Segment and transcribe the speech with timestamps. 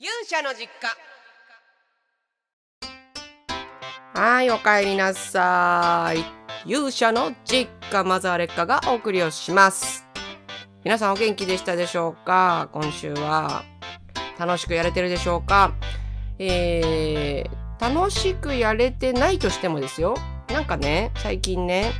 [0.00, 0.88] 勇者の実家
[4.20, 6.68] はい、お帰りなさい。
[6.68, 10.04] 勇者の実家マザーレッカがお送りをします。
[10.82, 12.70] 皆さんお元気でしたでしょうか？
[12.72, 13.62] 今週は
[14.36, 15.72] 楽しくやれてるでしょうか？
[16.40, 20.16] えー、楽しくやれてないとしてもですよ。
[20.48, 21.92] なんかね、最近ね、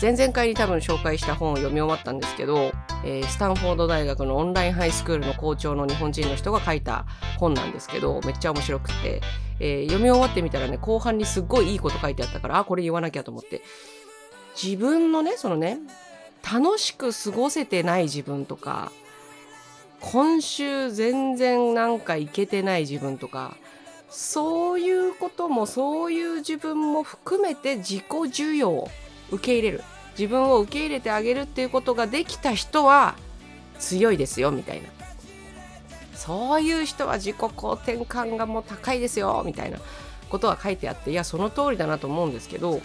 [0.00, 2.70] 前々回に多分紹介した本を読み終わったんですけど、
[3.04, 7.04] えースタンフォード大学のオンラインハイスクールの校長の日本人の人が書いた
[7.38, 9.20] 本なんですけどめっちゃ面白くて、
[9.60, 13.62] えー読み終わってみたらね後半にすっごいいいこと書いてあったからあこれ言わなきゃと思って。
[14.60, 15.78] 自分のねそのね
[16.50, 18.92] 楽しく過ごせてない自分とか
[20.00, 23.56] 今週全然なんかいけてない自分とか
[24.08, 28.90] そういうこともそういう自分も含めて自己需要を
[29.30, 29.82] 受け入れる。
[30.18, 33.14] 自分を受け入れてあげるっていうことができた人は
[33.78, 34.88] 強いですよみたいな
[36.14, 39.78] そういう人は自己肯定感がもう高いですよみたいな
[40.30, 42.80] ことは書いてあっていやその通りだなと思うんですけどいい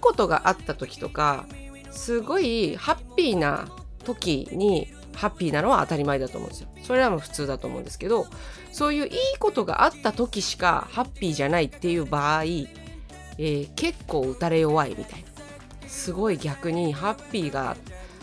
[0.00, 1.46] ことがあった時とか
[1.90, 3.68] すごいハッピーな
[4.04, 6.68] 時にハッピーなのは当たり前だと思うんですよ。
[6.82, 8.26] それはもう普通だと思うんですけど
[8.72, 15.31] そういういいことがあった時しかハッピーじゃないっていう場合、えー結構打たれ弱いみたいな
[15.92, 17.76] すごい逆にハッピーが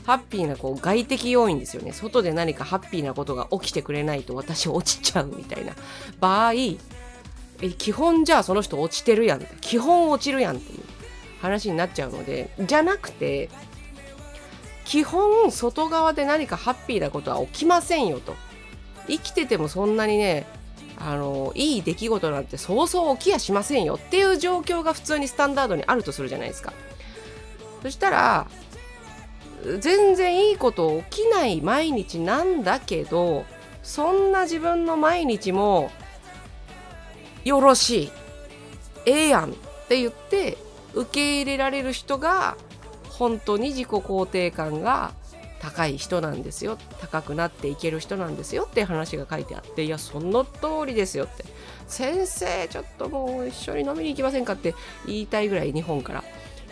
[0.06, 1.94] ハッピーなこう外的要因ですよね。
[1.94, 5.74] 外で何かハッピーなことが起きてくれないと私落ちちゃうみたいな
[6.20, 6.78] 場合え
[7.78, 10.80] 基本じゃあその人落ちてるやん基本落ちるやんっていう
[11.42, 13.50] 話になっちゃうのでじゃなくて
[14.84, 18.36] 基本外側で何かハッピーなことは起きませんよと。
[19.08, 20.46] 生きててもそんなにね
[20.98, 26.74] あのいい出来事なんてそうそう起きやしませんよっていう状況が普通にスタンダードにあるとするじゃないですか。
[27.82, 28.48] そしたら
[29.80, 33.46] 全然いいこと起きない毎日なんだけど
[33.84, 35.92] そんな自分の毎日も
[37.44, 38.12] よろしい
[39.06, 39.54] ええやんっ
[39.88, 40.58] て言って
[40.94, 42.58] 受け入れられる人が
[43.10, 45.12] 本当に自己肯定感が
[45.60, 51.44] 高い人なんですよ高くなっていける人なんですよっていう話が書いてあっていやその通りですよって。
[51.90, 54.76] 先生ちょっともう一緒に飲みに行きませんかって
[55.08, 56.24] 言いたいぐらい日本から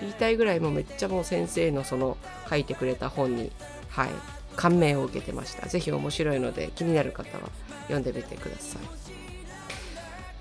[0.02, 2.18] 言いたいぐらいもうめっちゃもう先生のその
[2.50, 3.52] 書いてくれた本に
[3.90, 4.10] はい
[4.56, 5.68] 感銘を受けてました。
[5.68, 7.50] ぜひ面白いので気になる方は
[7.84, 8.82] 読んでみてください。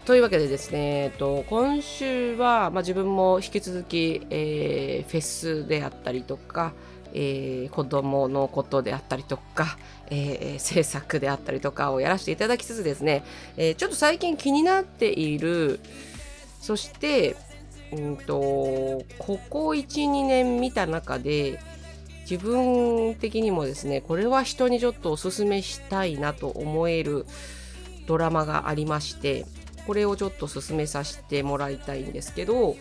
[0.06, 6.72] というわけでですね、えっと、今週は、まあ、自分も引き続き、えーフェスであったりとか、
[7.12, 9.76] えー子供のことであったりとか、
[10.08, 13.24] えー制作であったりとかをやらせていただきつつですね、
[13.56, 15.80] えーちょっと最近気になっている
[16.60, 17.36] そして
[17.92, 21.60] うんとここ12年見た中で
[22.28, 27.24] 自分的にもですねこれは人にちょっとおすすめしたいなと思える
[28.06, 29.46] ドラマがありまして
[29.86, 32.76] これをちょっと進めさせてもらいたいんですけど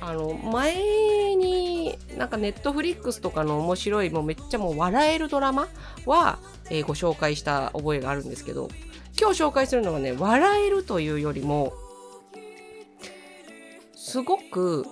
[0.00, 5.68] あの前になんかネットフリックスとかの面白いもうめっちゃもう笑えるドラマ
[6.06, 6.38] は、
[6.70, 8.68] えーご紹介した覚えがあるんですけど
[9.18, 11.72] 今日紹介するのはね笑えるというよりも
[14.08, 14.86] すごく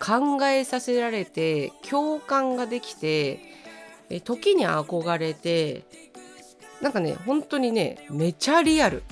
[0.00, 3.38] 考えさせられて共感ができて
[4.24, 5.84] 時に憧れて
[6.82, 9.04] なんかね本当にねめちゃリアル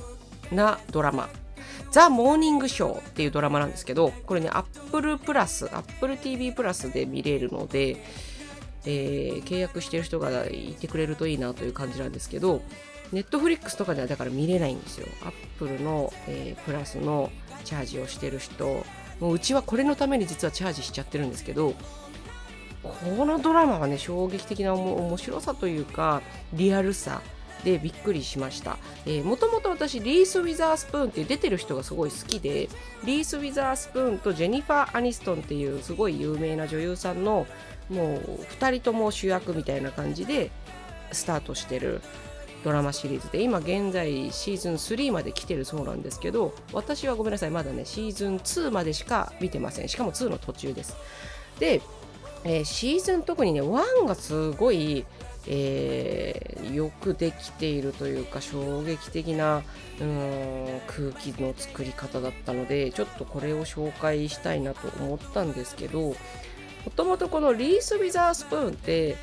[0.50, 1.28] なドラマ
[1.92, 8.02] 「ザ・モーニングショー」っていうドラマなんですけどこれね Apple プラス AppleTV プラスで見れるので、
[8.84, 12.62] えー契約してる人がいてくれるといいなという感じなんですけど
[13.12, 15.06] ネットフリックスとかではだから見れないんですよ。
[15.24, 17.30] Apple の、えープラスの
[17.64, 18.84] チャージをしてる人。
[19.20, 21.74] もううちはこれのために実はチャージしちゃってるんですけど
[22.82, 26.20] このドラマはね衝撃的な面白さというか
[26.52, 27.22] リアルさ
[27.64, 28.76] でびっくりしました、
[29.24, 32.68] もともと私リース・ウィザースプーンっていう出てる人がすごい好きで
[33.04, 37.46] リース・ウィザースプーンとジェニファー・アニストンっていうすごい有名な女優さんの
[37.88, 40.50] もう2人とも主役みたいな感じで
[41.10, 42.02] スタートしてる。
[42.66, 49.88] ドラマシリーズで今現在シーズン3まで来てるそうなんですけど私はごめんなさいまだねシーズン2までしか見てません。
[49.88, 50.96] しかも2の途中です。
[51.60, 51.80] で、
[52.42, 55.06] えーシーズン特にね1がすごい、
[55.46, 59.62] えーよくできているというか衝撃的な
[60.00, 66.14] うん空気の作り方だったのでちょっとこれを紹介したいなと思ったんですけども
[66.96, 69.16] ともとこのリース・ウィザースプーンって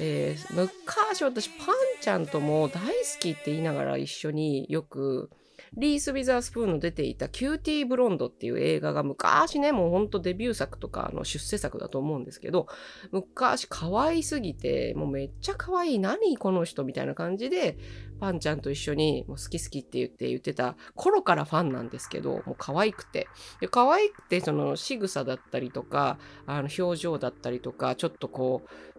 [0.00, 5.30] えー昔私パンちゃんとも大好きって言いながら一緒によく
[5.76, 12.66] リース・ウィザースプーンの出ていたキューティー・ブロンドっていう映画が昔ね、もうほんとデビュー作とかの出世作だと思うんですけど、
[13.10, 17.76] 昔可愛すぎて、もうめっちゃ可愛い、何この人みたいな感じで、
[18.20, 23.28] パンちゃんと一緒にもう好き好きって言って言ってた頃からファンなんですけど、もう可愛くて。
[23.60, 28.97] で可愛くて、その仕草だったりとか、あの表情だったりとか、ちょっとこう、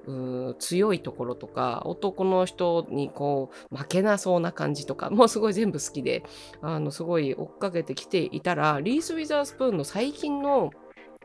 [0.60, 6.24] 強いところとか男の人にこう負けなそうな感じとか もうすごい全部好きで
[6.62, 10.72] あのすごい追っかけてきていたらリース・ウィザースプーンの最近の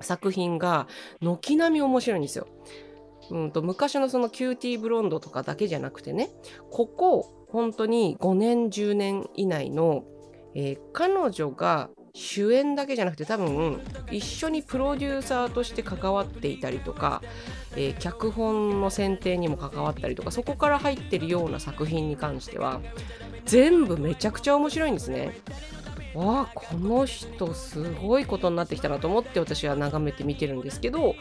[0.01, 0.87] 作品が
[1.21, 2.47] 軒並み面白いんですよ。
[3.31, 6.31] うんと昔のそのキューティーブロンドとかだけじゃなくてね
[6.71, 10.05] ここ本当に5年10年以内の、
[10.55, 13.81] えー、彼女が主演だけじゃなくて多分
[14.11, 17.21] 一緒にプロデューサーとして関わっていたりとか、
[17.73, 22.81] えー、脚本の選定にも関わったりとかそこから入ってるような作品に関しては
[23.47, 25.37] 全部めちゃくちゃ面白いんですね。
[26.15, 31.17] わあこの人すごいことになってきたなと思って私は眺めて見てるんですけど、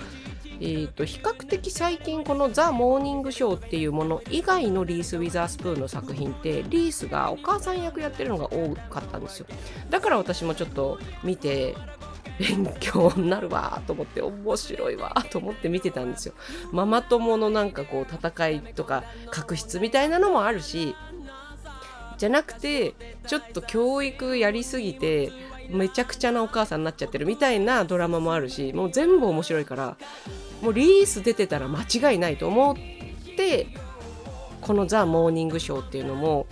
[0.59, 9.45] えーと、比較的最近この「ザ・モーニングショー」っていうもの以外のリース・ウィザースプーンの作品ってリースがお母さん役やってるのが多かったんですよ。
[9.89, 11.75] だから私もちょっと見て
[12.39, 16.33] 勉強になるわと思って面白いわと思って見てたんですよ。
[16.71, 20.95] ママ友のなんかこう戦いとか確執みたいなのもあるし
[22.17, 22.95] じゃなくて
[23.27, 25.31] ちょっと教育やりすぎて
[25.69, 29.97] めちゃくちゃなお母さんになっちゃってるみたいなドラマもあるしもう全部面白いから
[30.63, 32.75] もうリース出てたら間違いないと思っ
[33.35, 33.67] て
[34.61, 36.47] この「ザ・モーニングショー」っていうのも、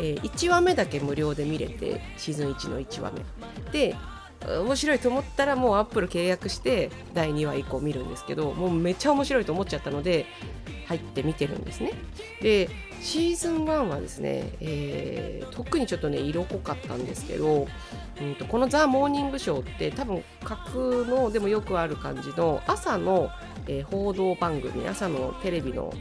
[0.00, 3.70] えー、1話目だけ無料で見れてシーズン1の1話目。
[3.70, 3.94] で
[4.46, 10.26] 面白いと思ったらもうアップル契約して第2話以降見るんですけどもうめっちゃ面白いと思っちゃったので
[10.86, 11.92] 入って見てるんですね。
[12.42, 12.68] で
[13.00, 17.66] シーズン1はですね、えー、特にちょっとね色濃かったんですけど、
[18.20, 20.74] うんと、この「ザ・モーニングショー」って多分架空
[21.04, 23.30] のでもよくある感じの朝の、
[23.66, 25.92] えー、報道番組朝のテレビの、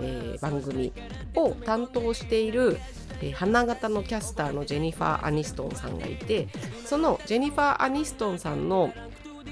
[0.00, 0.92] えー、番組
[1.36, 2.78] を担当している
[3.20, 6.48] えー、花形のキャスターのジェニファー・アニストンさんがいて
[6.84, 8.92] そのジェニファー・アニストンさんの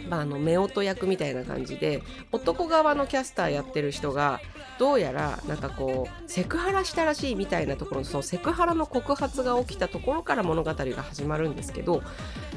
[0.09, 4.41] まあ、あの夫婦役みたいな感じで男側のキャスターやってる人が
[4.79, 12.03] どうやらなんかこうセクハラしたらしいみたいなところそのセクハラの告発が起きたところから物語が始まるんですけど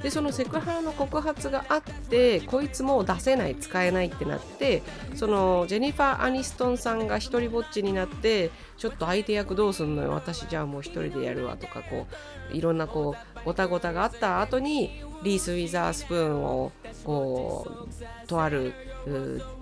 [0.04, 4.84] でそのセクハラの告発があってこいつも出せない使えないってなって
[5.16, 12.08] そのジェニファー・アニストンさんが一人ぼっちになってちょっと相手役どうすんのよ私じゃあもう一人でやるわとかこ
[12.52, 16.72] ういろんなこうごたごたがあった後にリース・ウィザースプーンを
[17.04, 17.68] こ
[18.24, 18.74] うとある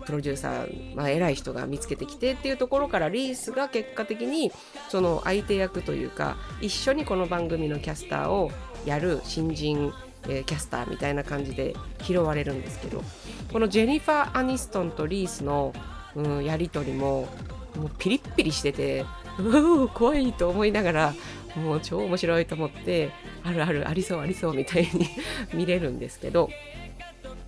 [0.06, 4.52] プロデューサー、まあ、偉い人が見つけてきてっていうところからリースが結果的に
[4.90, 8.52] その相手役というか一緒にこの番組のキャスターを
[8.86, 9.94] やる新人、
[10.28, 13.04] えー、キャスターみたいな感じで拾われるんですけど
[13.52, 15.74] このジェニファー・アニストンとリースの、
[16.16, 17.28] うん、やり取りも
[17.76, 19.06] もうピリッピリしてて
[19.40, 21.14] うお怖いと思いながら
[21.56, 23.12] もう超面白いと思って
[23.44, 25.08] あるあるありそうありそうみたいに
[25.54, 26.50] 見れるんですけど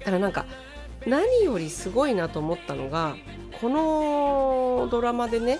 [0.09, 0.47] ただなんか
[1.05, 3.15] 何よりすごいなと思ったのが
[3.61, 5.59] このドラマでね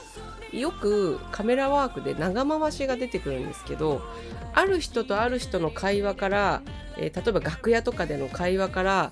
[0.51, 4.01] よくカメラワークで長回しが出てくるんですけど
[4.56, 6.62] ある人とある人の会話から、
[6.98, 9.12] えー、例えば楽屋とかでの会話から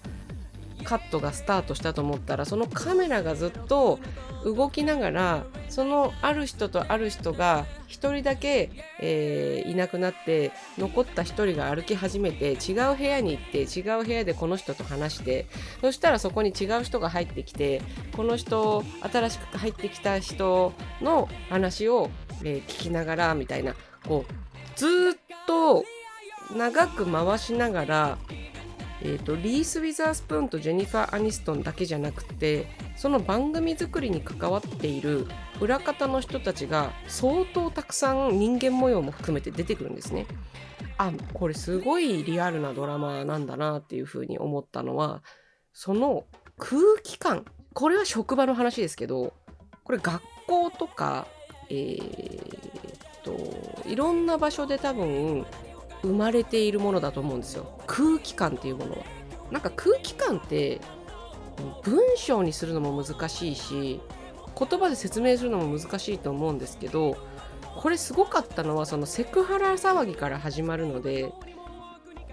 [0.87, 3.99] カットがスタートしたと思ったらそのカメラがずっと
[4.45, 8.71] 動きながらそのある人とある人が1人だけ、
[9.01, 15.47] えー、いなくなって残った1人が歩き始めて違う部屋に行って違う部屋でこの人と話して
[15.81, 17.81] そしたらそこに違う人が入ってきて
[18.15, 18.81] この人
[19.11, 20.71] 新しく入ってきた人
[21.01, 22.09] の話を、
[22.45, 23.75] えー、聞きながらみたいな
[24.07, 24.89] こうずっ
[25.47, 25.83] と
[26.55, 28.17] 長く回しながら
[29.01, 35.27] えーと、リース・ウィザースプーンとジェニファー・アニストンだけじゃなくてその番組作りに関わっている
[35.61, 40.25] 裏方の人たちが相当たくさん人間模様も含めて出てくるんですね。
[40.97, 45.21] あこれすごいリアルなドラマなんだなっていうふうに思ったのは
[45.73, 46.25] その
[46.57, 49.33] 空気感これは職場の話ですけど
[49.83, 51.27] これ学校とか
[51.69, 55.45] えー、っといろんな場所で多分
[56.01, 57.71] 生まれているものだと思うんですよ。
[57.87, 58.97] 空気感っていうものは。
[59.51, 60.81] なんか空気感って
[61.83, 64.01] 文章にするのも難しいし
[64.57, 67.17] 言葉で説明するのも難しいと思うんですけど
[67.77, 71.31] これすごかったのはそのセクハラ騒ぎから始まるので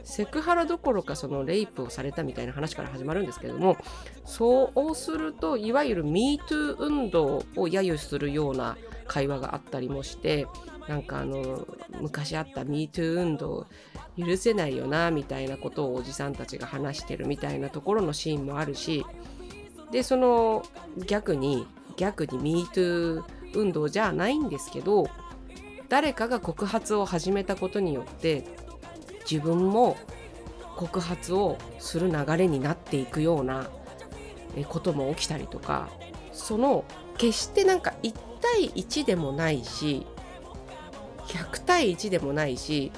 [0.02, 3.76] セクハラどころかそのレイプをされたみたいな話から始まるんですけども
[4.25, 8.76] そうするといわゆる MeToo 運動を揶揄するような
[9.07, 10.47] 会話があったりもして
[10.89, 11.67] なんかあの
[12.01, 13.67] 昔あった MeToo 運動
[14.19, 19.05] 許せないよなみたいなことをおじさんたちが話してるみたいなところのシーンもあるし
[19.91, 20.65] でその
[21.07, 23.23] 逆に逆に MeToo
[23.55, 25.09] 運動じゃないんですけど
[25.89, 28.45] 誰かが告発を始めたことによって
[29.31, 29.97] 自分も
[30.77, 33.71] 告発をする流れになっていくような
[34.69, 35.89] ことも起きたりとか
[36.33, 36.85] その
[37.17, 38.13] 決してなんか1
[38.55, 40.07] 対1でもないし
[41.29, 42.93] 100対1でもないし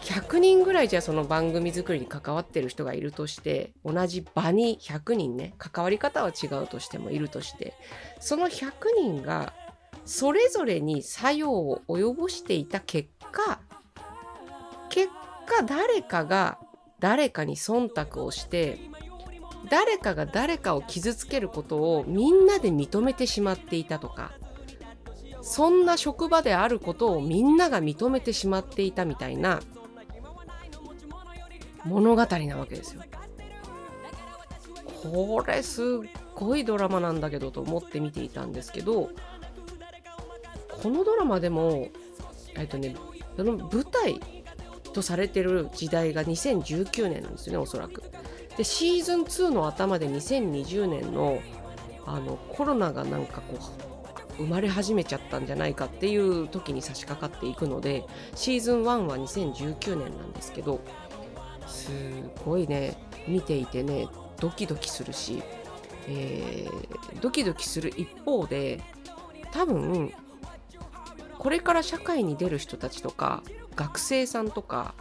[0.00, 7.74] 100人ぐらいじゃその番組作りに関わってる人がいるとして同じ場に100人ね関わり方は違うとしてもいるとして
[8.18, 9.52] その100人が
[10.06, 13.60] それぞれに作用を及ぼしていた結果
[14.88, 15.08] 結
[15.46, 16.58] 果誰かが
[16.98, 18.78] 誰かに忖度をして
[19.70, 24.32] 誰かが誰かを傷つけることをみんなで認めてしまっていたとか
[25.42, 29.60] そんな職場であることをみんなが認めてしまっていたみたいな
[31.84, 33.02] 物語なわけですよ。
[35.02, 35.86] これすっ
[36.34, 39.10] ごいドラマなんだけどと思って見ていたんですけど
[40.82, 41.88] このドラマでも
[42.56, 42.96] えっとね
[43.36, 44.20] その舞台
[44.92, 48.02] とされてる時代が2019年なんですよねおそらく。
[48.58, 51.40] でシーズン2の頭で2020年の
[52.04, 53.58] あのコロナがなんかこ
[54.38, 60.80] う生まれ始めちゃったんじゃないかっていう時に差し掛かっていくのでシーズン1は2019年なんですけど
[61.66, 61.90] す
[62.44, 62.96] ごいね
[63.28, 64.08] 見ていてね
[64.40, 65.42] ドキドキするし、
[66.08, 68.80] えー、ドキドキする一方で
[69.52, 70.12] 多分
[71.38, 73.42] これから社会に出る人たちとか
[73.76, 74.94] 学生さんとか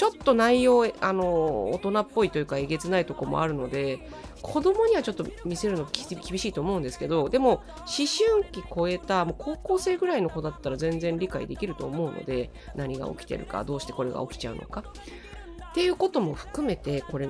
[0.00, 4.08] ちょっと内容あの大人っぽいというかえげつないとこもあるので
[4.40, 14.84] 子供にはちょっと見せるの厳しいと思うんですけどでも思春期超えたもう高校生ぐらいの子だったら全然理解できると思うので何が起きてるかどうしてこれが起きちゃうのか。
[15.70, 17.28] っていうことも含めてこれ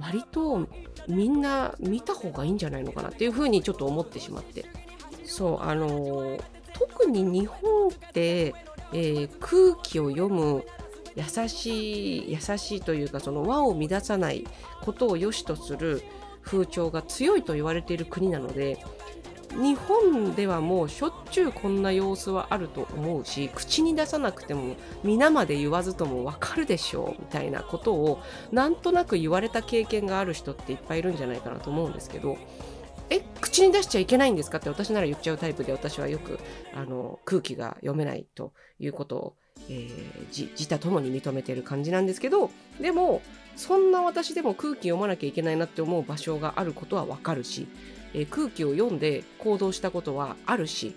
[0.00, 0.68] 割と
[1.08, 3.08] みんな見た方がいいんじゃないのかな。
[3.08, 4.66] っていうふうにちょっと思ってしまって。
[5.24, 6.38] そうあの
[6.74, 8.54] 特に日本って、
[8.92, 10.64] えー、空気を読む
[11.18, 14.46] 優しい優しいというかその和を乱さない
[14.82, 16.02] ことを良しとする
[16.42, 18.78] 風潮が強いと言われている国なので
[19.52, 28.22] 日本ではもうしょっちゅうこんな様子はあると思うし口に出さなくても皆まで言わずとも分かるでしょうみたいなことを
[28.52, 32.36] なんとなく言われた経験がある人っていっぱいいるんじゃないかなと思うんですけど
[33.10, 36.38] え口に出しちゃいけないんですかって私なら言っちゃうタイプで私はよく
[36.74, 39.36] あの空気が読めないということを、
[39.68, 42.50] えー、自他ともに認めてる感じなんですけど
[42.80, 43.22] でも
[43.56, 47.66] そんな私でも空気読まなきゃいけないなって思う場所があることはわかるし、
[48.14, 50.94] えー、空気を読んで行動したことはあるし、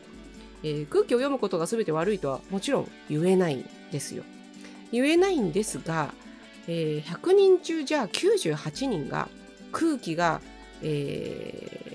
[0.64, 4.24] えー、空気を読むことが全て悪いとはもちろん言えないんですよ。
[4.92, 6.14] 言えないんですが、
[6.68, 9.28] えー、100人中じゃあ98人が
[9.72, 10.42] 空気が、
[10.84, 11.92] え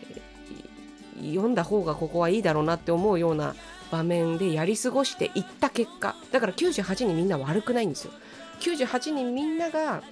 [1.23, 3.55] 読んだ方がここはいいだろうなって思うような
[3.91, 8.13] 場面でやり過ごしていった結果だから98人みんな悪くないんですよ。
[8.61, 10.03] 98人みんなが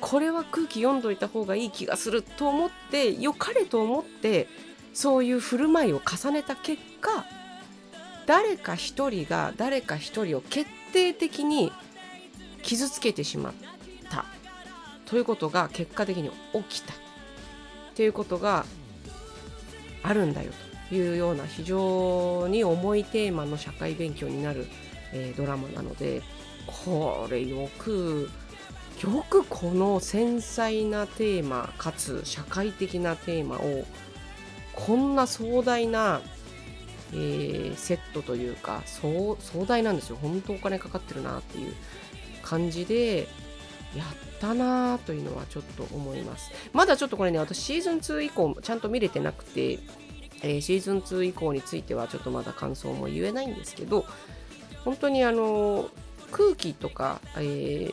[0.00, 4.48] これは空気読んどいた方がいい気がすると思って良かれと思って
[4.92, 7.24] そういう振る舞いを重ねた結果
[8.26, 11.72] 誰か一人が誰か一人を決定的に
[12.62, 13.52] 傷つけてしまっ
[14.10, 14.24] た。
[15.06, 16.92] ということが結果的に起きた。
[16.92, 16.96] っ
[17.94, 18.66] ていうことが
[20.02, 20.65] あるんだよと。
[20.92, 24.66] いうような非常に重いテーマの社会勉強になる、
[25.12, 26.22] えー、ドラマなので
[26.66, 28.30] これよく
[29.00, 33.84] よくこの繊細なテーマかつ社会的なテーマを
[34.72, 36.20] こんな壮大な、
[37.12, 41.74] えー、セットというか壮大なんですよ本当お金かかってるなっていう
[42.42, 43.28] 感じで
[43.94, 46.50] やったなというのはちょっと思います。
[46.72, 49.78] まだちょっとこれね、私シーズン2以降ちゃんと見れてなくて、
[50.42, 54.04] えー、シーズン2以降についてはちょっとまだ感想も言えないんですけど、
[54.84, 55.90] 本当にあの
[56.30, 57.92] 空気とか、え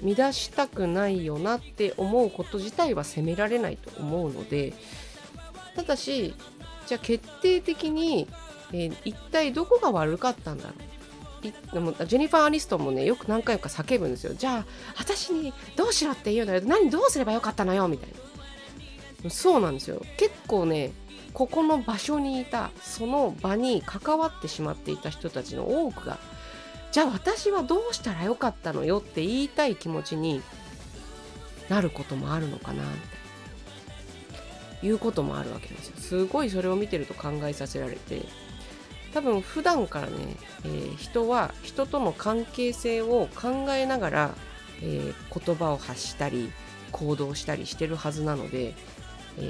[0.00, 4.74] ー、乱したくないよなって思うこと自体は責められないと思うので、
[5.74, 6.34] ただし、
[6.86, 8.28] じゃあ決定的に、
[8.72, 11.80] えー、一体どこが悪かったんだろう。
[11.80, 14.34] もジェニファー・アニストンもねよく何回か叫ぶんですよ。
[14.34, 14.64] じゃあ
[14.96, 16.60] 私にどうしろって言うのよ。
[16.64, 18.10] 何どうすればよかったのよみたい
[19.22, 19.30] な。
[19.30, 20.02] そうなんですよ。
[20.16, 20.92] 結構ね
[21.36, 26.16] ここの場所にいたその場に関わってしまっていた人たちの多くが
[26.92, 30.40] じゃあ私はどうしたらよかったのよって言いたい気持ちに
[31.68, 32.90] なることもあるのかなみたい
[34.80, 35.96] ないうこともあるわけですよ。
[35.98, 38.22] すごいそれを見てると考えさせられて。
[39.12, 44.34] 多分普段からね、えー、人は人との関係性を考えながら、
[44.82, 46.52] えー、言葉を発したり
[46.92, 48.74] 行動したりしてるはずなので、
[49.38, 49.40] え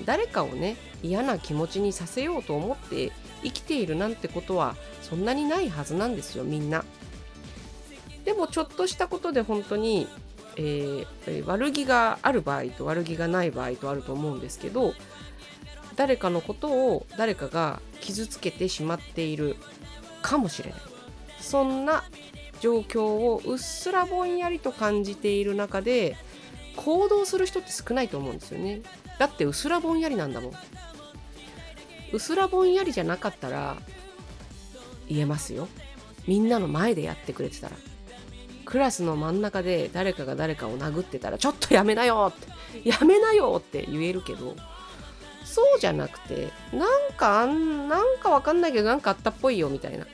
[0.00, 3.12] ー、誰かをね嫌な気持ちにさせようと思って
[3.42, 6.84] 生きているなんてことはそんなにないはずなんですよみんな。
[8.24, 10.06] でもちょっとしたことで本当に、
[10.56, 14.94] えー、悪気がある場合と悪気がない場合とあると思うんですけど
[15.96, 19.56] 誰かのことを誰かが傷つけてしまっている
[20.22, 20.80] かもしれない
[21.40, 22.04] そんな
[22.60, 26.16] 状況をうっすらぼんやりと感じている中で
[26.76, 28.82] 行動する人って少ないと思うんですよね
[29.18, 30.52] だってうすらぼんやりなんだもん。
[32.12, 33.76] うすらぼんやりじゃなかったら
[35.08, 35.68] 言えますよ。
[36.26, 37.76] みんなの前でやってくれてたら。
[38.64, 42.88] クラスの真ん中で誰かが誰かを殴ってたらちょっとやめなよって。
[42.88, 44.56] やめなよって言えるけど
[45.44, 50.06] そうじゃなくてなんかあんなんかわかんないけどなんかあったっぽいよみたいな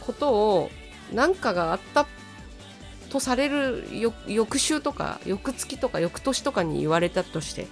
[0.00, 0.70] ことを
[1.12, 2.06] なんかがあったっ
[3.10, 3.84] とされる
[4.26, 7.66] 翌週とか翌月とか翌年とかに言われたとして。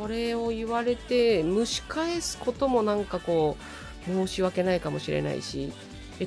[0.00, 3.58] それを言われて蒸し返すこともなんかこ
[4.08, 5.72] う申し訳ないかもしれないし。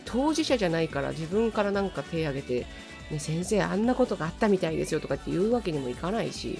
[0.05, 2.65] 当事者じゃないから自分からなんか手挙げて、
[3.09, 6.59] ね、先生あんなことがあったみたいですよとかって言うわけにもいかないし。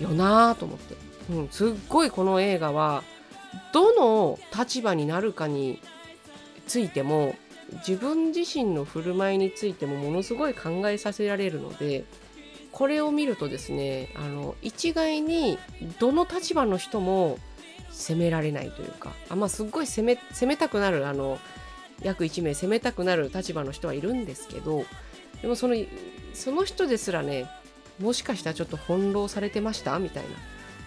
[0.00, 0.96] よなぁと思って、
[1.30, 3.04] うん、すっごいこの映画は
[3.72, 5.80] どの立場になるかに
[6.66, 7.36] ついても
[7.78, 12.04] 自分自身の振る舞いについてもものすごい考えさせられるので
[12.70, 15.58] これを見るとですねあの一概に
[15.98, 17.38] どの立場の人も
[17.90, 21.38] 責められないというかあまあすっごい責め責めたくなるあの
[22.02, 24.84] 約1名責めたくなる立場の人はいるんですけど
[25.40, 25.76] でもその
[26.34, 27.46] その人ですらね
[28.00, 29.98] もしかしたらちょっと翻弄されてました？
[29.98, 30.30] みたいな。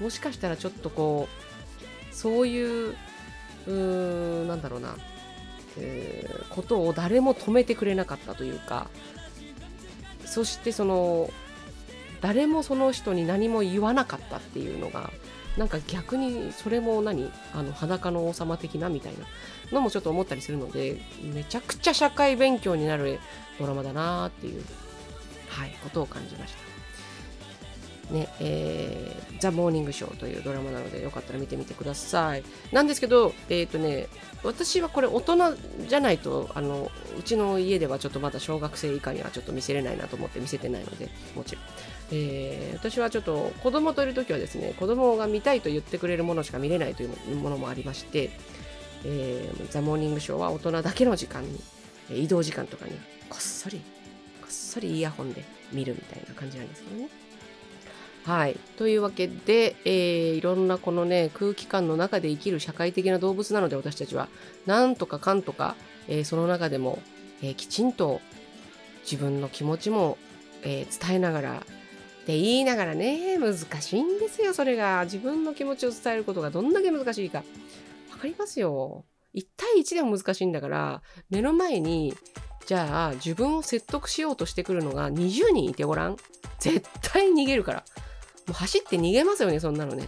[0.02, 1.30] もしかしたらちょっとこ
[2.12, 4.98] うそういううーんなんだろうな、
[5.78, 8.90] え、ことを誰も止めてくれなかったというか
[10.26, 11.30] そしてその
[12.22, 15.12] 誰もその人に何も言わなかったっていうのが
[15.58, 19.26] なんか逆にそれも何あの裸の王様的なみたいな
[19.72, 23.20] のもちょっと思ったりするのでめちゃくちゃ社会勉強になる
[23.60, 24.64] ドラマだなっていう、
[25.50, 26.75] はい、ことを感じました。
[28.12, 32.44] ねえー、ザ・モーニングショーというドラマなのでよかったら見てみてください。
[32.72, 34.08] なんですけど、えっ、ー、とね、
[34.46, 35.56] 私はこれ大人
[35.88, 41.64] じゃないとあのうちの家ではちょっとまだ小学生以下にはちょっと見せれないなと思って見せてないのでもちろん、
[42.12, 48.30] えー、私はちょっと子供といる時はですね子供が見たいと言ってくれるものしか見れないというものもありまして、
[49.04, 51.60] えー、ザ・モーニングショーは大人だけの時間に
[52.12, 52.92] 移動時間とかに
[53.30, 53.80] こっそり
[54.42, 57.10] こっそりイヤホンで見るみたいな感じなんですけどね。
[58.26, 58.58] はい。
[58.78, 64.30] というわけで、えー、いろんなこのね、空気感の中で生きる社会的な動物なので私たちは、
[64.66, 65.76] なんとかかんとか、
[66.08, 67.00] えー、その中でも、
[67.44, 68.22] えー、きちんと
[69.04, 70.18] 自分の気持ちも、
[70.64, 75.04] え伝えながら、って言いながらね、難しいんですよ、それが。
[75.04, 77.44] 自分の気持ちを伝えることがどんだけ難しいか。
[78.10, 79.06] わかりますよ。
[79.36, 82.16] 1対1でも難しいんだから、目の前に、
[82.66, 86.18] じゃあ自分を説得しようとしてくるのが20人いてごらん？
[86.58, 87.84] 絶対逃げるから。
[88.48, 90.08] もう走って逃げますよね、そんなのね。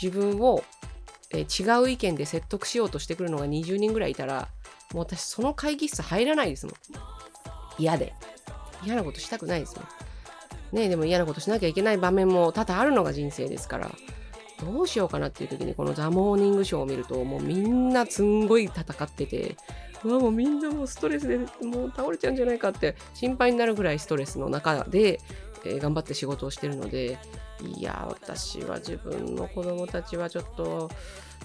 [0.00, 0.62] 自分を、
[1.30, 4.48] えー、違う意見で説得しようとしてくるのが20人ぐらいいたら、
[4.92, 6.74] もう私その会議室入らないですもん。
[7.78, 8.14] 嫌で。
[8.84, 9.86] 嫌なことしたくないですもん。
[10.76, 13.90] ねでも嫌なことしなきゃいけない場面も多々あるのが人生ですから。
[14.60, 19.56] どうしようかなっていう時にこのザ・モーニングショーを見るともうみんなすんごい戦ってて
[20.04, 25.20] うわもうみんなもうストレスでもう倒れちゃうんじゃないかって心配になるぐらいストレスの中で、
[25.64, 27.18] えー、頑張って仕事をしてるので
[27.62, 30.90] いや私は自分の子供たちはちょっと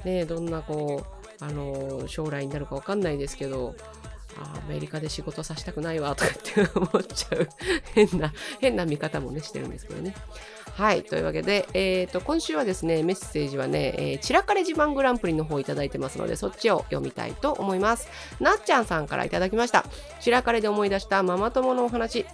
[0.03, 1.05] ねどんなこ
[1.41, 3.75] うあの将来になるか分かんないですけど
[4.37, 7.49] アメリカで仕事させたくないわとかって思っちゃう。
[7.93, 10.15] 変な変な見方もねしてるんですけどね。
[10.73, 18.07] はいというわけで、えーと、今週はですねメッセージはね、えー、散らかれ自慢グランプリの方いただいてますのでそっちを読みたいと思います。
[18.39, 19.85] なっちゃんさんからいただきました。
[20.21, 22.25] 散らかれで思い出したママ友のお話。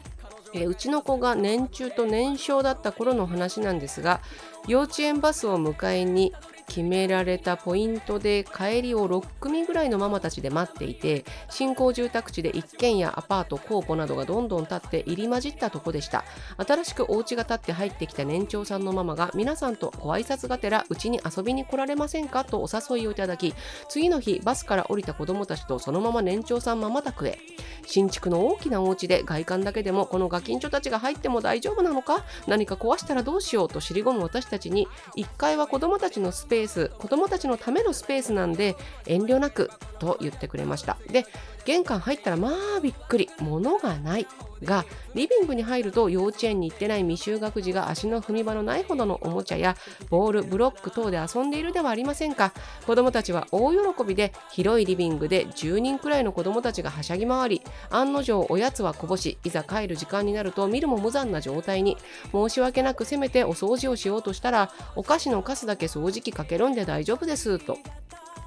[0.53, 4.21] えー、うちの子が年中と年少だった頃の話なんですが
[4.67, 6.33] 幼稚園バスを迎えに
[6.67, 16.23] 決められたポイントで帰りを6組ぐらいのママたちで待っていて新興住宅地で一軒家アパートコーポなどがどんどん建って入り混じったとこでした。
[16.57, 23.53] 新しくお家が建って入ってきた年長さんのママが皆さんとご挨拶がてらうちに遊びに来られませんかとお誘いをいただき
[23.89, 27.39] 次の日バスから降りた子供たちとそのまま年長さんママ宅へ。
[27.87, 32.25] 新築の大きなお家で外観だけでもこのガキンチョたちが入っても大丈夫なのか？
[32.47, 40.97] 何か壊したらどうしようと尻込む私たちに1階は子供たちのスペペース子供たちのためのスペースなんで遠慮なくと言ってくれました。
[41.11, 41.25] で
[41.65, 43.29] 玄関入ったらまあびっくり。
[43.39, 44.27] 物がない。
[44.63, 49.75] がリビングに入ると幼稚園に行ってない未就学児が足の踏み場のないほどのおもちゃや
[50.09, 52.53] ボールブロック等で遊んでいるではありませんか。
[52.85, 61.97] 子供たちは大喜びで広いリビングで10人くらいの子供たちがはしゃぎ回り案の定おやつはこぼしいざ帰る時間になると見るも無残な状態に。
[62.31, 67.77] 申し訳なくせめてお掃除をしようとしたらお菓子のカスだけ掃除機かけるんで大丈夫ですと。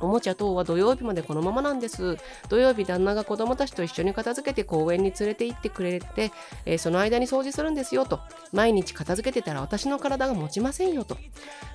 [0.01, 2.17] おもちゃ等は土曜日までこのままなんです。
[2.49, 6.33] 土曜日旦那が子供たちと一緒に片付けて公園に連れて行ってくれて、
[6.65, 8.21] えー、その間に掃除するんですよと。
[8.53, 11.17] 毎日片付けてたら私の体が持ちませんよと。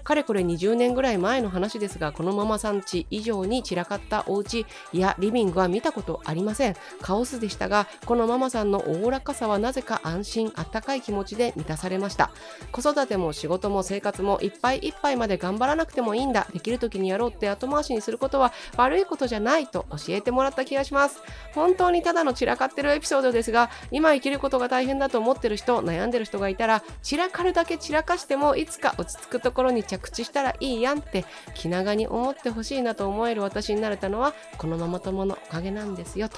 [0.04, 6.76] かれこれ20年ぐらい前の話ですが、このママさん家以上に散らかったお家やリビングは見たことありません。
[7.02, 12.32] カオスでしたが、このママさんのおおらかさはなぜか安心、あったかい気持ちで満たされました。
[12.72, 16.48] 子育ても仕事も生活もいっぱいいっぱいまで頑張らなくてもいいんだ。
[16.54, 21.22] できる時にやろうって後回しにするることは悪いことじゃないと教えてもらった気がします。
[21.54, 36.38] 本当にただの散らかってるエピソードですが、今生きることが大変だと思ってる人、悩んでる人がいたら、散らかるだけ散らかしてもいつか落ち着くところに着地したらいいやんって気長に思ってほしいなと思える私になれたのは、このママ友のおかげなんですよと。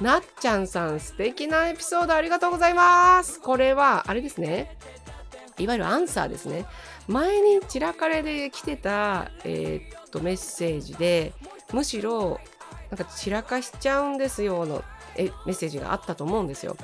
[0.00, 3.40] なっちゃんさん素敵なエピソードありがとうございます。
[3.40, 4.76] これは、あれですね。
[5.62, 6.66] いわゆるアンサーですね。
[7.08, 11.32] 前に散らかれで来てた、えー、っとメッセージで
[11.72, 12.40] むしろ
[12.90, 14.84] なんか散らかしちゃうんですよの
[15.16, 16.76] えメッセージがあったと思うんですよ。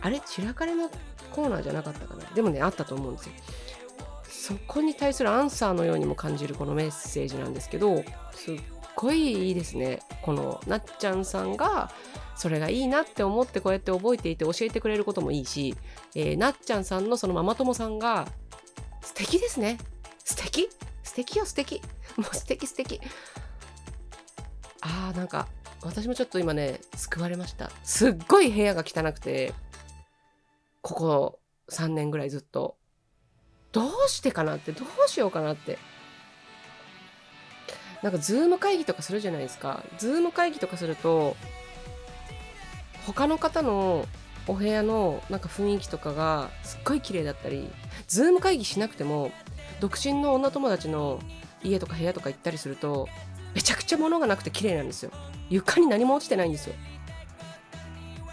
[0.00, 0.90] あれ散らかれの
[1.32, 3.32] コーナーじゃなかったかなでもねあったと思うんですよ。
[4.28, 8.60] そこに対するアンサーのようにも感じるこのメッセージなんですけどすっ
[8.96, 10.00] ごいいいですね。
[10.22, 11.90] このなっちゃんさんが
[12.36, 15.74] それがいいなって思ってこうやって覚えていて教えてくれることもいいし、
[16.14, 18.26] えー、なっちゃんさんのそのママ友さんが
[19.02, 19.78] 素敵ですね。
[20.24, 20.68] 素敵。
[21.02, 21.82] 素敵よ素敵。
[22.16, 23.00] もう素敵素敵。
[24.80, 25.48] あーなんか
[25.82, 27.70] 私もちょっと今ね救われました。
[27.82, 29.52] すっごい部屋が汚くて
[30.80, 32.76] ここ3年ぐらいずっと。
[33.72, 35.78] どうしてかなってどうしようかなって。
[38.02, 39.82] なんか Zoom 会議とかするじゃないですか。
[39.98, 41.36] Zoom 会議とかすると
[43.06, 44.06] 他の方の
[44.48, 47.70] お部屋のなんか雰囲気とかがすっごい綺麗だったり
[48.08, 49.30] ズーム会議しなくても
[49.80, 51.20] 独身の女友達の
[51.62, 53.08] 家とか部屋とか行ったりすると
[53.54, 55.10] めちゃくちゃ物がなくて綺麗なんですよ。
[55.50, 56.74] 床に何も落ちてないんですよ。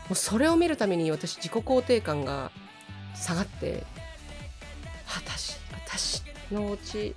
[0.08, 2.52] もうそれを見るために私自己肯定感が
[3.14, 3.84] 下がって
[5.06, 7.16] 私私のお家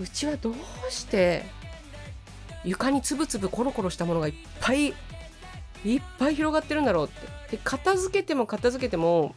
[0.00, 0.54] うちはどう
[0.90, 1.44] して
[2.64, 4.94] 床につぶつぶコロコロしたものがいっぱい
[5.84, 7.56] いっぱい広がってるんだろうって。
[7.56, 9.34] で片付けても片付けても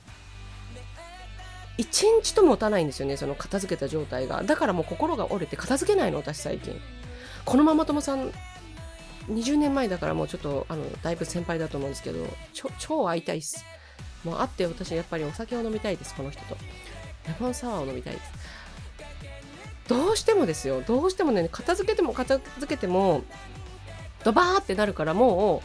[1.78, 4.44] 1日ともたないんですよねその片付けた状態が。
[4.44, 6.80] だからもう心が折れて片付けないの私最近。
[7.46, 8.32] このママ友さん
[9.30, 12.26] 20年前だからもうちょっとあのだいぶ先輩だと思うんですけど
[12.80, 13.64] 超会いたいっす。
[14.26, 16.58] もう会って私やっぱりお酒を飲みたいですこの人と。
[17.28, 18.32] レモンサワーを飲みたいです。
[19.90, 20.82] どうしてもですよ。
[20.86, 23.24] どうしてもね片付けても片付けても
[24.24, 25.62] ドバーってなるからもう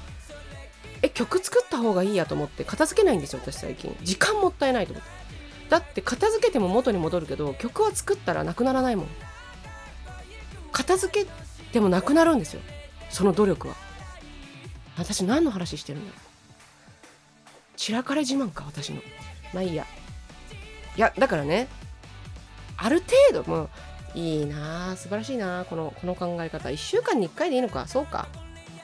[1.03, 3.95] え曲作った方がいいやと思って片付けないんですよ私最近。
[4.03, 5.11] 時間もったいないと思って。
[5.69, 9.07] だって片付けても元に戻るけど曲は作ったらなくならないもん。
[10.73, 11.31] 片付け
[11.73, 12.63] てもなくなるんですよ。
[13.11, 13.75] その努力は。
[14.97, 16.15] 私何の話してるんだ
[17.77, 19.03] 散らかれ自慢か私の。
[19.53, 19.87] まあいいや。
[20.97, 21.69] いやだからね
[22.77, 23.69] ある程度も
[24.15, 26.69] いいなあ素晴らしいなこのこの考え方。
[26.69, 27.87] 1週間に1回でいいのか。
[27.87, 28.29] そうか。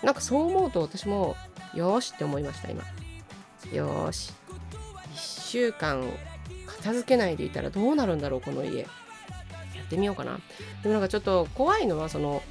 [0.02, 1.36] なんかそう思うと私も
[1.74, 2.82] よしって思いました今。
[3.72, 4.32] よし。
[5.14, 6.04] 1週間
[6.66, 8.80] 片付けないでいたらどうなるんだろうこの家。
[8.80, 8.86] や
[9.82, 10.40] ってみようかな。
[10.82, 12.42] でもなんかちょっと怖いのはその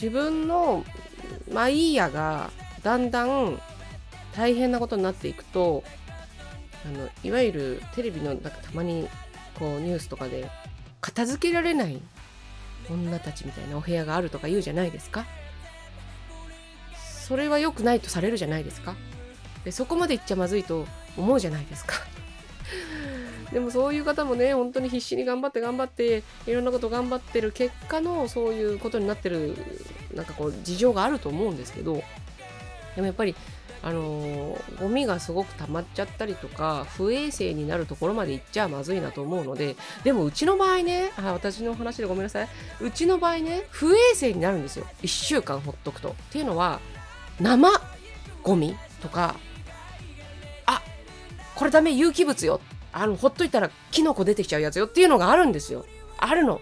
[0.00, 0.84] 自分の
[1.52, 2.50] まあいいやが
[2.82, 3.60] だんだん
[4.34, 5.82] 大変なことになっていくと
[6.86, 9.08] あのいわゆるテレビのなんかたまに
[9.58, 10.48] こうニュースとかで
[11.00, 12.00] 片付けられない
[12.90, 15.26] 女たちみたいなお部屋があるとか言うじゃないですか。
[17.28, 18.94] それは良くないとされるじゃないですか。
[19.64, 21.94] でそこまで言っちゃまずいと思うじゃないですか。
[23.52, 29.56] でもそういう方もね本当に必死に頑張って頑張っていろんなこと頑張ってる結果のそういうことになってる
[30.14, 32.02] なんかこう事情があると思うんですけど
[32.94, 33.34] でもやっぱり
[33.82, 42.48] あのー、ゴミがすごく溜まっちゃったりとか不衛生になるところまで行っちゃまずいなと思うのででもうちの場合ねあ私の話でごめんなさい。
[42.80, 44.86] うちの場合ね不衛生になるんですよ。
[45.02, 46.10] 1週間ほっとくと。
[46.10, 46.80] っていうのは
[47.40, 47.70] 生
[48.42, 49.36] ゴミとか
[50.66, 50.82] あ
[51.54, 52.60] これダメ有機物よ。
[52.92, 54.86] あのほっといたらキノコ出てきちゃうやつよ。
[54.86, 55.84] っていうのがあるんですよ。
[56.16, 56.60] あるの。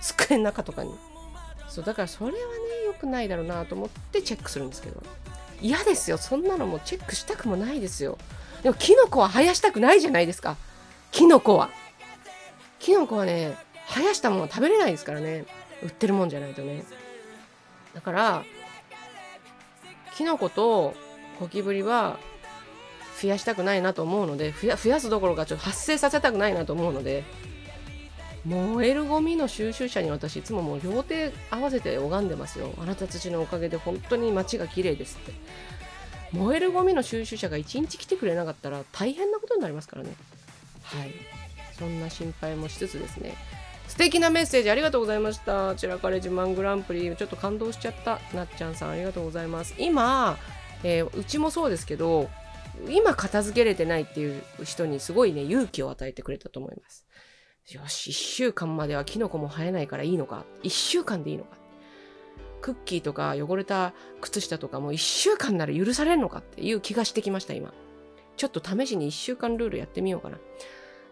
[0.00, 0.94] 机の中とかに。
[1.68, 2.38] そうだからそれはね
[2.86, 5.02] 良くないだろうなと思ってチェックするんですけど。
[5.64, 6.18] 嫌ですよ。
[6.18, 8.18] そんなのもチェックしたくもないですよ。
[8.62, 10.58] でもキノコは生やしたくないじゃないですか。
[11.10, 11.70] キノコは。
[12.78, 13.56] キノコはね
[13.88, 15.46] 生やしたもの食べれないですからね。
[15.82, 16.84] 売ってるもんじゃないとね。
[17.94, 18.44] だから
[20.16, 20.94] キノコと
[21.40, 22.18] ゴキブリは
[23.22, 27.24] 増やしたくないなと思うので増やすどころかちょっと発生させたくないなと思うので
[28.44, 32.72] 燃えるゴミの収集車に私いつももう両手合わせて拝んでますよ。
[32.78, 35.32] あなたたちのおかげで本当に街が綺麗ですって。
[36.32, 40.10] 燃えるゴミの収集車が1日来てくれなかったら大変なことになりますからね。
[40.82, 41.12] はい。
[41.78, 43.34] そんな心配もしつつですね。
[43.88, 45.74] 素敵なメッセージありがとうございました。
[45.76, 49.74] 散らかれ自慢グランプリちょっと感動しちゃったなっちゃんさんありがとうございます。
[49.78, 50.36] 今、
[50.82, 52.28] えー、うちもそうですけど
[52.88, 57.06] 今片付けれてないっていう人にすごいね勇気を与えてくれたと思います。
[57.72, 60.44] よし、一週間まではキノコも生えないからいいのか。
[60.62, 61.56] 一週間でいいのか。
[62.60, 67.72] クッキーとか汚れた靴下とかも一週間なら許されるのかっていう気がしてきました、今。
[68.36, 70.38] ちょっと試しに一週間ルールやってみようかな。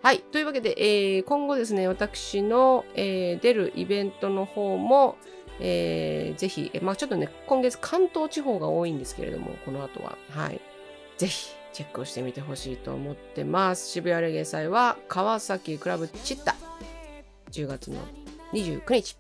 [0.03, 0.21] はい。
[0.21, 5.17] というわけで、えー、今後ですね、私の、えー、出るイベントの方も、
[5.59, 10.19] えー、ぜひ、まあちょっとね、今月関東地方が多いんですけれども、この後は。
[10.31, 10.61] はい。
[11.17, 13.89] ぜひ、チェックをしてみてほしいと思ってます。
[13.89, 16.55] 渋谷レゲエ祭は川崎クラブチッタ
[17.51, 18.01] 10月の
[18.53, 19.17] 29日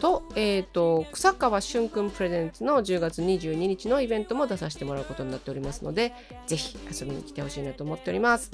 [0.00, 6.12] と、え、ー、と、草川俊くんプレゼンツの10月22日のイベントも出させてもらうことになっておりますので、
[6.46, 8.50] ぜひ遊びに来てほしいなと思っております。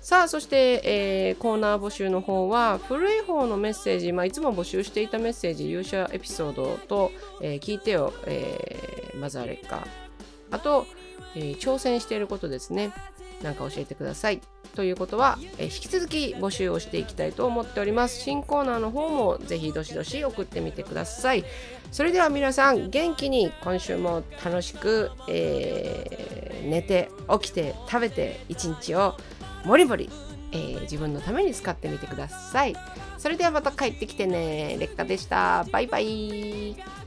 [0.00, 9.86] さあ、そして、えー、コーナー募集の方は、古い方のメッセージ、まあ、いつも募集していたメッセージ、勇者エピソードと、えー、聞いてよ、えー、マザーレッカ。
[10.50, 10.86] あと、
[11.34, 12.92] えー、挑戦していることですね。
[13.42, 14.40] なんか教えてください。
[14.74, 18.20] ということは、えー、引き続き募集をしていきたいと思っております。
[18.20, 21.44] 新コーナーの方もぜひどしどし送ってみてください。
[21.90, 29.16] それでは皆さん元気に今週も楽しく、えー、寝て起きて食べて一日を
[29.64, 30.08] もりもり、
[30.52, 32.74] えー、自分のために使ってみてください。
[33.18, 34.76] それではまた帰ってきてね。
[34.78, 35.64] 劣化でした。
[35.70, 37.01] バイバイ。